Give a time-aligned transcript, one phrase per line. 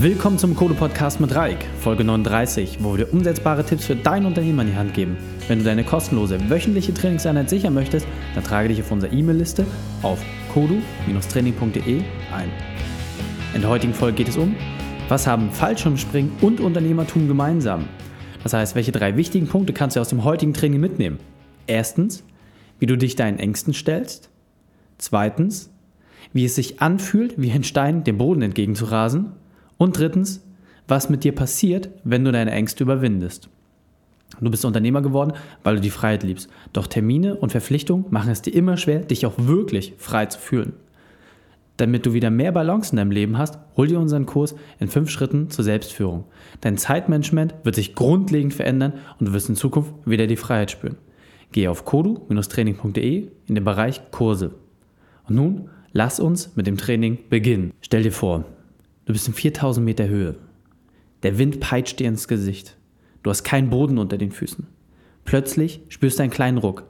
[0.00, 4.26] Willkommen zum Code Podcast mit Raik, Folge 39, wo wir dir umsetzbare Tipps für dein
[4.26, 5.16] Unternehmen an die Hand geben.
[5.48, 8.06] Wenn du deine kostenlose wöchentliche Trainingseinheit sichern möchtest,
[8.36, 9.66] dann trage dich auf unsere E-Mail-Liste
[10.02, 10.20] auf
[10.54, 12.52] kodu-training.de ein.
[13.56, 14.54] In der heutigen Folge geht es um,
[15.08, 17.88] was haben Fallschirmspringen und Unternehmertum gemeinsam?
[18.44, 21.18] Das heißt, welche drei wichtigen Punkte kannst du aus dem heutigen Training mitnehmen?
[21.66, 22.22] Erstens,
[22.78, 24.30] wie du dich deinen Ängsten stellst.
[24.96, 25.72] Zweitens,
[26.32, 29.32] wie es sich anfühlt, wie ein Stein dem Boden entgegenzurasen.
[29.78, 30.44] Und drittens,
[30.86, 33.48] was mit dir passiert, wenn du deine Ängste überwindest.
[34.40, 35.32] Du bist Unternehmer geworden,
[35.64, 36.48] weil du die Freiheit liebst.
[36.72, 40.74] Doch Termine und Verpflichtungen machen es dir immer schwer, dich auch wirklich frei zu fühlen.
[41.76, 45.10] Damit du wieder mehr Balance in deinem Leben hast, hol dir unseren Kurs in fünf
[45.10, 46.24] Schritten zur Selbstführung.
[46.60, 50.96] Dein Zeitmanagement wird sich grundlegend verändern und du wirst in Zukunft wieder die Freiheit spüren.
[51.52, 54.56] Gehe auf kodu-training.de in den Bereich Kurse.
[55.28, 57.72] Und nun lass uns mit dem Training beginnen.
[57.80, 58.44] Stell dir vor,
[59.08, 60.34] Du bist in 4000 Meter Höhe.
[61.22, 62.76] Der Wind peitscht dir ins Gesicht.
[63.22, 64.66] Du hast keinen Boden unter den Füßen.
[65.24, 66.84] Plötzlich spürst du einen kleinen Ruck.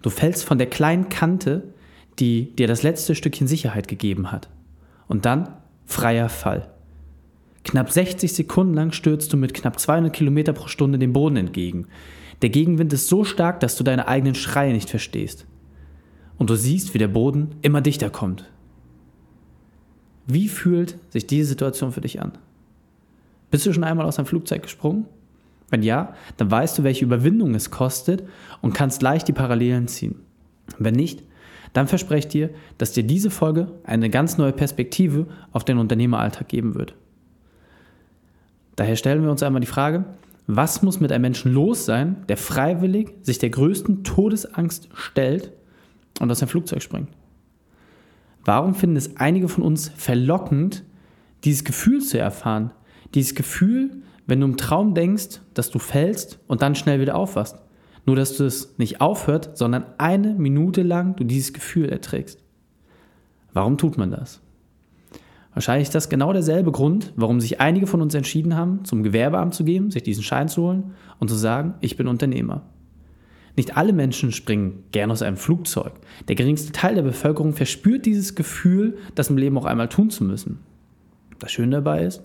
[0.00, 1.74] Du fällst von der kleinen Kante,
[2.20, 4.50] die dir das letzte Stückchen Sicherheit gegeben hat.
[5.08, 5.48] Und dann
[5.84, 6.70] freier Fall.
[7.64, 11.88] Knapp 60 Sekunden lang stürzt du mit knapp 200 Kilometer pro Stunde dem Boden entgegen.
[12.42, 15.44] Der Gegenwind ist so stark, dass du deine eigenen Schreie nicht verstehst.
[16.38, 18.48] Und du siehst, wie der Boden immer dichter kommt.
[20.26, 22.32] Wie fühlt sich diese Situation für dich an?
[23.50, 25.06] Bist du schon einmal aus einem Flugzeug gesprungen?
[25.70, 28.22] Wenn ja, dann weißt du, welche Überwindung es kostet
[28.62, 30.16] und kannst leicht die Parallelen ziehen.
[30.78, 31.22] Wenn nicht,
[31.72, 36.48] dann verspreche ich dir, dass dir diese Folge eine ganz neue Perspektive auf den Unternehmeralltag
[36.48, 36.94] geben wird.
[38.76, 40.04] Daher stellen wir uns einmal die Frage,
[40.46, 45.52] was muss mit einem Menschen los sein, der freiwillig sich der größten Todesangst stellt
[46.20, 47.08] und aus dem Flugzeug springt?
[48.44, 50.84] Warum finden es einige von uns verlockend,
[51.44, 52.72] dieses Gefühl zu erfahren?
[53.14, 57.56] Dieses Gefühl, wenn du im Traum denkst, dass du fällst und dann schnell wieder aufwachst.
[58.06, 62.38] Nur, dass du es nicht aufhört, sondern eine Minute lang du dieses Gefühl erträgst.
[63.52, 64.40] Warum tut man das?
[65.54, 69.54] Wahrscheinlich ist das genau derselbe Grund, warum sich einige von uns entschieden haben, zum Gewerbeamt
[69.54, 72.62] zu gehen, sich diesen Schein zu holen und zu sagen, ich bin Unternehmer.
[73.56, 75.92] Nicht alle Menschen springen gern aus einem Flugzeug.
[76.28, 80.24] Der geringste Teil der Bevölkerung verspürt dieses Gefühl, das im Leben auch einmal tun zu
[80.24, 80.58] müssen.
[81.38, 82.22] Das Schöne dabei ist,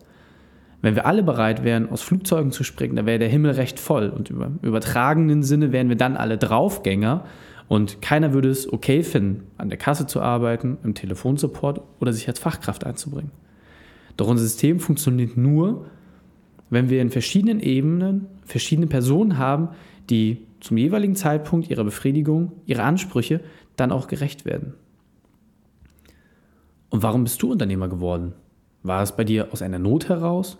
[0.81, 4.09] wenn wir alle bereit wären, aus Flugzeugen zu springen, dann wäre der Himmel recht voll.
[4.09, 7.25] Und im übertragenen Sinne wären wir dann alle Draufgänger
[7.67, 12.27] und keiner würde es okay finden, an der Kasse zu arbeiten, im Telefonsupport oder sich
[12.27, 13.31] als Fachkraft einzubringen.
[14.17, 15.85] Doch unser System funktioniert nur,
[16.69, 19.69] wenn wir in verschiedenen Ebenen verschiedene Personen haben,
[20.09, 23.41] die zum jeweiligen Zeitpunkt ihrer Befriedigung, ihrer Ansprüche
[23.75, 24.73] dann auch gerecht werden.
[26.89, 28.33] Und warum bist du Unternehmer geworden?
[28.83, 30.57] War es bei dir aus einer Not heraus?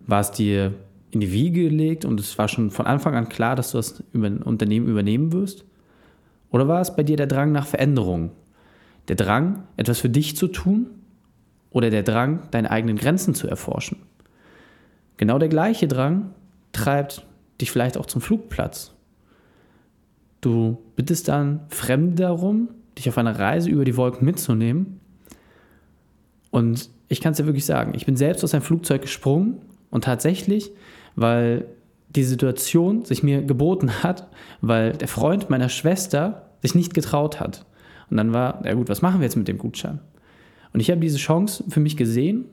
[0.00, 0.74] War es dir
[1.10, 4.02] in die Wiege gelegt und es war schon von Anfang an klar, dass du das
[4.12, 5.64] Unternehmen übernehmen wirst?
[6.50, 8.30] Oder war es bei dir der Drang nach Veränderung?
[9.08, 10.86] Der Drang, etwas für dich zu tun?
[11.70, 13.98] Oder der Drang, deine eigenen Grenzen zu erforschen?
[15.16, 16.30] Genau der gleiche Drang
[16.72, 17.26] treibt
[17.60, 18.93] dich vielleicht auch zum Flugplatz
[20.44, 22.68] Du bittest dann Fremde darum,
[22.98, 25.00] dich auf einer Reise über die Wolken mitzunehmen.
[26.50, 30.04] Und ich kann es dir wirklich sagen, ich bin selbst aus einem Flugzeug gesprungen und
[30.04, 30.70] tatsächlich,
[31.16, 31.64] weil
[32.10, 34.28] die Situation sich mir geboten hat,
[34.60, 37.64] weil der Freund meiner Schwester sich nicht getraut hat.
[38.10, 40.00] Und dann war, ja gut, was machen wir jetzt mit dem Gutschein?
[40.74, 42.44] Und ich habe diese Chance für mich gesehen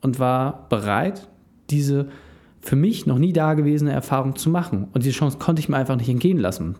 [0.00, 1.28] und war bereit,
[1.68, 2.08] diese
[2.62, 4.88] für mich noch nie dagewesene Erfahrung zu machen.
[4.94, 6.76] Und diese Chance konnte ich mir einfach nicht entgehen lassen.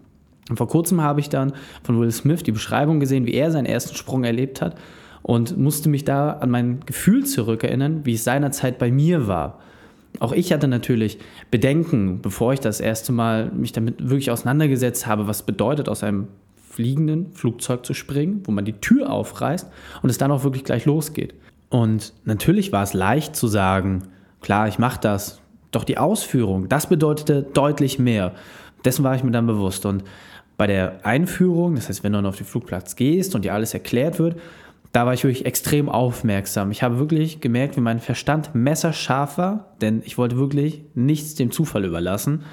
[0.50, 3.66] Und vor kurzem habe ich dann von Will Smith die Beschreibung gesehen, wie er seinen
[3.66, 4.77] ersten Sprung erlebt hat
[5.22, 9.60] und musste mich da an mein Gefühl zurückerinnern, wie es seinerzeit bei mir war.
[10.21, 11.19] Auch ich hatte natürlich
[11.50, 16.28] Bedenken, bevor ich das erste Mal mich damit wirklich auseinandergesetzt habe, was bedeutet, aus einem
[16.69, 19.69] fliegenden Flugzeug zu springen, wo man die Tür aufreißt
[20.03, 21.34] und es dann auch wirklich gleich losgeht.
[21.71, 24.04] Und natürlich war es leicht zu sagen,
[24.41, 25.41] klar, ich mache das,
[25.71, 28.33] doch die Ausführung, das bedeutete deutlich mehr.
[28.84, 29.86] Dessen war ich mir dann bewusst.
[29.86, 30.04] Und
[30.56, 33.74] bei der Einführung, das heißt, wenn du dann auf den Flugplatz gehst und dir alles
[33.74, 34.39] erklärt wird,
[34.92, 36.71] da war ich wirklich extrem aufmerksam.
[36.71, 41.51] Ich habe wirklich gemerkt, wie mein Verstand messerscharf war, denn ich wollte wirklich nichts dem
[41.51, 42.45] Zufall überlassen.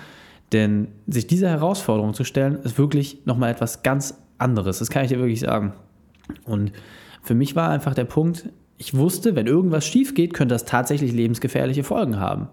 [0.51, 4.79] Denn sich dieser Herausforderung zu stellen, ist wirklich nochmal etwas ganz anderes.
[4.79, 5.73] Das kann ich dir wirklich sagen.
[6.43, 6.71] Und
[7.21, 11.13] für mich war einfach der Punkt, ich wusste, wenn irgendwas schief geht, könnte das tatsächlich
[11.13, 12.47] lebensgefährliche Folgen haben.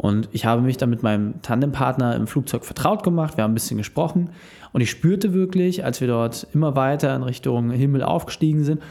[0.00, 3.54] Und ich habe mich dann mit meinem Tandempartner im Flugzeug vertraut gemacht, wir haben ein
[3.54, 4.30] bisschen gesprochen
[4.72, 8.82] und ich spürte wirklich, als wir dort immer weiter in Richtung Himmel aufgestiegen sind,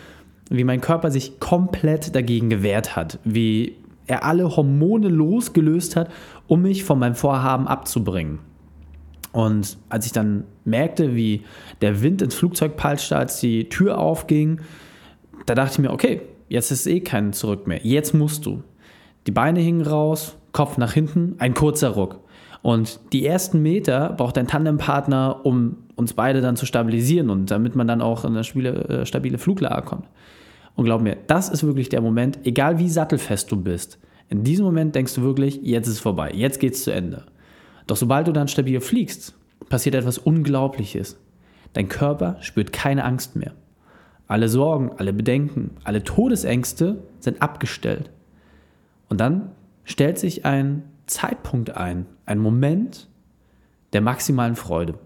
[0.51, 3.75] wie mein Körper sich komplett dagegen gewehrt hat, wie
[4.05, 6.11] er alle Hormone losgelöst hat,
[6.47, 8.39] um mich von meinem Vorhaben abzubringen.
[9.31, 11.43] Und als ich dann merkte, wie
[11.81, 14.61] der Wind ins Flugzeug peitschte, als die Tür aufging,
[15.47, 17.79] da dachte ich mir, okay, jetzt ist eh kein Zurück mehr.
[17.83, 18.63] Jetzt musst du.
[19.27, 22.21] Die Beine hingen raus, Kopf nach hinten, ein kurzer Ruck.
[22.61, 27.75] Und die ersten Meter braucht ein Tandempartner, um uns beide dann zu stabilisieren und damit
[27.75, 30.05] man dann auch in eine stabile, äh, stabile Fluglage kommt.
[30.75, 33.99] Und glaub mir, das ist wirklich der Moment, egal wie sattelfest du bist.
[34.29, 37.25] In diesem Moment denkst du wirklich, jetzt ist es vorbei, jetzt geht es zu Ende.
[37.87, 39.35] Doch sobald du dann stabil fliegst,
[39.69, 41.19] passiert etwas Unglaubliches.
[41.73, 43.53] Dein Körper spürt keine Angst mehr.
[44.27, 48.11] Alle Sorgen, alle Bedenken, alle Todesängste sind abgestellt.
[49.09, 49.51] Und dann
[49.89, 53.09] stellt sich ein Zeitpunkt ein, ein Moment
[53.91, 54.99] der maximalen Freude.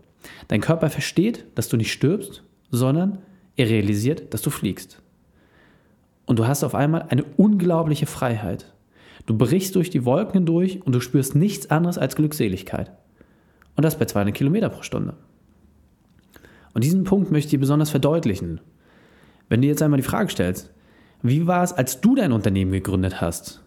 [0.50, 3.20] Dein Körper versteht, dass du nicht stirbst, sondern
[3.56, 5.02] er realisiert, dass du fliegst.
[6.26, 8.74] Und du hast auf einmal eine unglaubliche Freiheit.
[9.26, 12.92] Du brichst durch die Wolken hindurch und du spürst nichts anderes als Glückseligkeit.
[13.76, 15.16] Und das bei 200 Kilometer pro Stunde.
[16.74, 18.60] Und diesen Punkt möchte ich dir besonders verdeutlichen.
[19.48, 20.74] Wenn du jetzt einmal die Frage stellst,
[21.22, 23.64] wie war es, als du dein Unternehmen gegründet hast?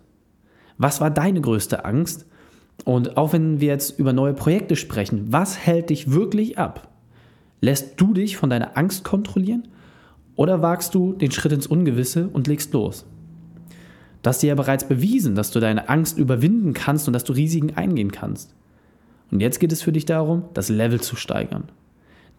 [0.79, 2.27] Was war deine größte Angst?
[2.85, 6.89] Und auch wenn wir jetzt über neue Projekte sprechen, was hält dich wirklich ab?
[7.61, 9.69] Lässt du dich von deiner Angst kontrollieren
[10.37, 13.07] oder wagst du den Schritt ins Ungewisse und legst los?
[14.23, 17.33] Du hast dir ja bereits bewiesen, dass du deine Angst überwinden kannst und dass du
[17.33, 18.55] Risiken eingehen kannst.
[19.31, 21.65] Und jetzt geht es für dich darum, das Level zu steigern.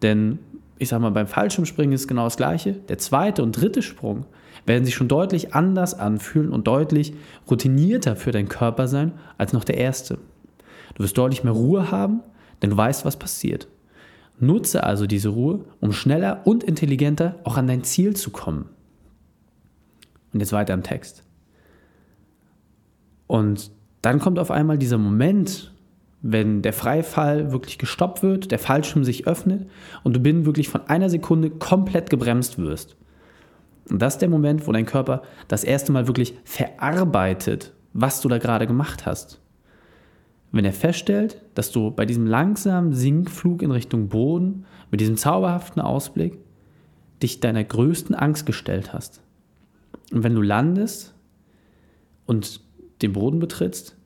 [0.02, 0.38] Denn
[0.78, 2.72] ich sag mal, beim Fallschirmspringen ist genau das Gleiche.
[2.72, 4.26] Der zweite und dritte Sprung
[4.66, 7.14] werden sich schon deutlich anders anfühlen und deutlich
[7.50, 10.18] routinierter für deinen Körper sein als noch der erste.
[10.94, 12.20] Du wirst deutlich mehr Ruhe haben,
[12.62, 13.68] denn du weißt, was passiert.
[14.40, 18.68] Nutze also diese Ruhe, um schneller und intelligenter auch an dein Ziel zu kommen.
[20.32, 21.24] Und jetzt weiter im Text.
[23.26, 23.70] Und
[24.02, 25.72] dann kommt auf einmal dieser Moment,
[26.20, 29.68] wenn der Freifall wirklich gestoppt wird, der Fallschirm sich öffnet
[30.02, 32.96] und du binnen wirklich von einer Sekunde komplett gebremst wirst.
[33.88, 38.28] Und das ist der Moment, wo dein Körper das erste Mal wirklich verarbeitet, was du
[38.28, 39.40] da gerade gemacht hast.
[40.50, 45.80] Wenn er feststellt, dass du bei diesem langsamen Sinkflug in Richtung Boden mit diesem zauberhaften
[45.80, 46.38] Ausblick
[47.22, 49.22] dich deiner größten Angst gestellt hast.
[50.12, 51.14] Und wenn du landest
[52.26, 52.60] und
[53.02, 53.97] den Boden betrittst,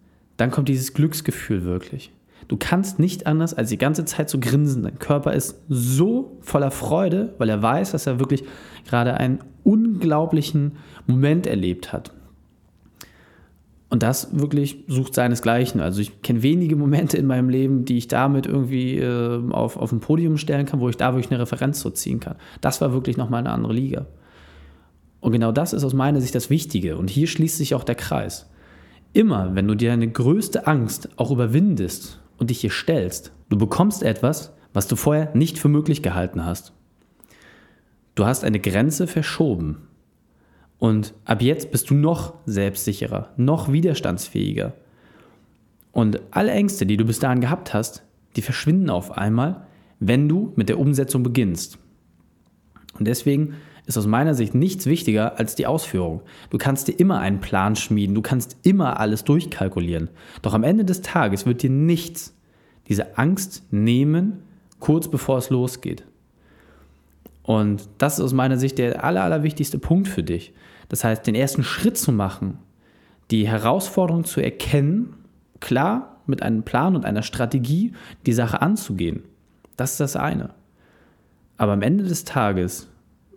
[0.43, 2.13] dann kommt dieses Glücksgefühl wirklich.
[2.49, 4.83] Du kannst nicht anders, als die ganze Zeit zu grinsen.
[4.83, 8.43] Dein Körper ist so voller Freude, weil er weiß, dass er wirklich
[8.85, 10.73] gerade einen unglaublichen
[11.07, 12.13] Moment erlebt hat.
[13.89, 15.81] Und das wirklich sucht seinesgleichen.
[15.81, 19.93] Also ich kenne wenige Momente in meinem Leben, die ich damit irgendwie äh, auf, auf
[19.93, 22.35] ein Podium stellen kann, wo ich da wirklich eine Referenz so ziehen kann.
[22.61, 24.07] Das war wirklich nochmal eine andere Liga.
[25.21, 26.97] Und genau das ist aus meiner Sicht das Wichtige.
[26.97, 28.51] Und hier schließt sich auch der Kreis.
[29.13, 34.03] Immer, wenn du dir deine größte Angst auch überwindest und dich hier stellst, du bekommst
[34.03, 36.73] etwas, was du vorher nicht für möglich gehalten hast.
[38.15, 39.89] Du hast eine Grenze verschoben.
[40.79, 44.75] Und ab jetzt bist du noch selbstsicherer, noch widerstandsfähiger.
[45.93, 48.03] Und alle Ängste, die du bis dahin gehabt hast,
[48.37, 49.67] die verschwinden auf einmal,
[50.01, 51.79] wenn du mit der Umsetzung beginnst.
[52.99, 53.55] Und deswegen
[53.87, 56.23] ist aus meiner Sicht nichts wichtiger als die Ausführung.
[56.51, 60.09] Du kannst dir immer einen Plan schmieden, du kannst immer alles durchkalkulieren.
[60.43, 62.35] Doch am Ende des Tages wird dir nichts
[62.89, 64.43] diese Angst nehmen,
[64.79, 66.05] kurz bevor es losgeht.
[67.43, 70.53] Und das ist aus meiner Sicht der aller, allerwichtigste Punkt für dich.
[70.89, 72.59] Das heißt, den ersten Schritt zu machen,
[73.31, 75.15] die Herausforderung zu erkennen,
[75.59, 77.95] klar mit einem Plan und einer Strategie
[78.27, 79.25] die Sache anzugehen.
[79.77, 80.51] Das ist das eine.
[81.57, 82.89] Aber am Ende des Tages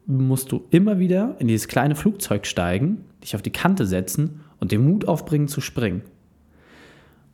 [0.08, 4.72] musst du immer wieder in dieses kleine Flugzeug steigen, dich auf die Kante setzen und
[4.72, 6.02] den Mut aufbringen zu springen.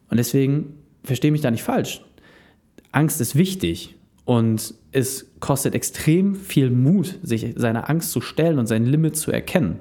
[0.09, 2.01] Und deswegen verstehe mich da nicht falsch.
[2.91, 8.67] Angst ist wichtig und es kostet extrem viel Mut, sich seiner Angst zu stellen und
[8.67, 9.79] sein Limit zu erkennen.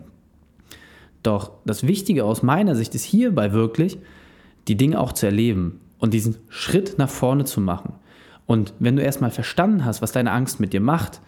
[1.22, 3.98] Doch das Wichtige aus meiner Sicht ist hierbei wirklich,
[4.68, 7.94] die Dinge auch zu erleben und diesen Schritt nach vorne zu machen.
[8.46, 11.20] Und wenn du erstmal verstanden hast, was deine Angst mit dir macht,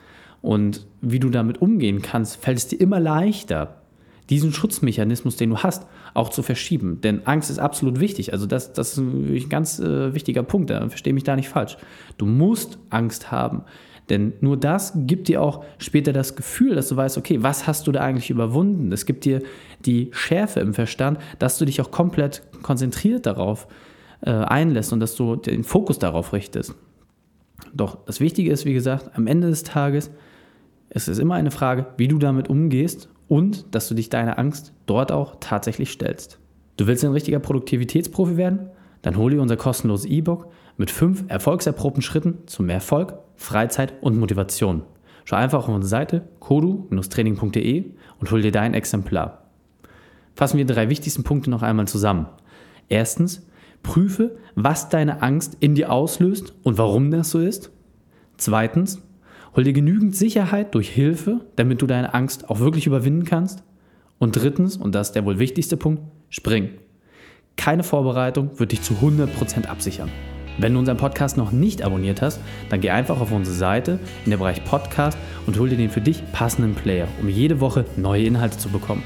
[0.42, 3.82] und wie du damit umgehen kannst, fällt es dir immer leichter,
[4.28, 7.00] diesen Schutzmechanismus, den du hast, auch zu verschieben.
[7.00, 8.32] Denn Angst ist absolut wichtig.
[8.32, 10.70] Also das, das ist ein ganz äh, wichtiger Punkt.
[10.70, 11.76] Da verstehe mich da nicht falsch.
[12.18, 13.62] Du musst Angst haben.
[14.10, 17.86] Denn nur das gibt dir auch später das Gefühl, dass du weißt, okay, was hast
[17.86, 18.90] du da eigentlich überwunden?
[18.92, 19.42] Es gibt dir
[19.84, 23.68] die Schärfe im Verstand, dass du dich auch komplett konzentriert darauf
[24.22, 26.74] äh, einlässt und dass du den Fokus darauf richtest.
[27.72, 30.10] Doch das Wichtige ist, wie gesagt, am Ende des Tages,
[30.94, 34.74] es ist immer eine Frage, wie du damit umgehst und dass du dich deiner Angst
[34.84, 36.38] dort auch tatsächlich stellst.
[36.76, 38.68] Du willst ein richtiger Produktivitätsprofi werden?
[39.00, 44.18] Dann hol dir unser kostenloses E-Book mit fünf erfolgserprobten Schritten zu mehr Erfolg, Freizeit und
[44.18, 44.82] Motivation.
[45.24, 47.84] Schau einfach auf unsere Seite kodu-training.de
[48.20, 49.44] und hol dir dein Exemplar.
[50.34, 52.26] Fassen wir die drei wichtigsten Punkte noch einmal zusammen.
[52.90, 53.46] Erstens,
[53.82, 57.70] prüfe, was deine Angst in dir auslöst und warum das so ist.
[58.36, 59.00] Zweitens,
[59.54, 63.62] hol dir genügend Sicherheit durch Hilfe, damit du deine Angst auch wirklich überwinden kannst.
[64.18, 66.70] Und drittens, und das ist der wohl wichtigste Punkt, spring.
[67.56, 70.10] Keine Vorbereitung wird dich zu 100% absichern.
[70.58, 74.30] Wenn du unseren Podcast noch nicht abonniert hast, dann geh einfach auf unsere Seite in
[74.30, 75.16] der Bereich Podcast
[75.46, 79.02] und hol dir den für dich passenden Player, um jede Woche neue Inhalte zu bekommen.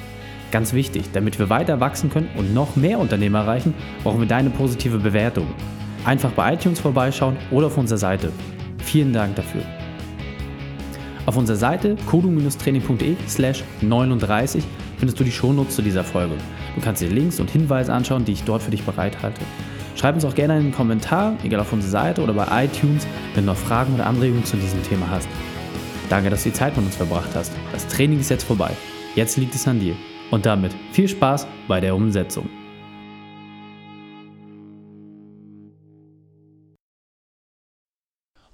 [0.50, 4.50] Ganz wichtig, damit wir weiter wachsen können und noch mehr Unternehmer erreichen, brauchen wir deine
[4.50, 5.46] positive Bewertung.
[6.04, 8.32] Einfach bei iTunes vorbeischauen oder auf unserer Seite.
[8.78, 9.62] Vielen Dank dafür.
[11.26, 14.62] Auf unserer Seite kodu-training.de slash 39
[14.97, 16.35] findest du die Shownotes zu dieser Folge.
[16.76, 19.40] Du kannst dir Links und Hinweise anschauen, die ich dort für dich bereithalte.
[19.97, 23.52] Schreib uns auch gerne einen Kommentar, egal auf unserer Seite oder bei iTunes, wenn du
[23.52, 25.28] noch Fragen oder Anregungen zu diesem Thema hast.
[26.09, 27.52] Danke, dass du die Zeit mit uns verbracht hast.
[27.73, 28.71] Das Training ist jetzt vorbei.
[29.16, 29.97] Jetzt liegt es an dir.
[30.30, 32.49] Und damit viel Spaß bei der Umsetzung.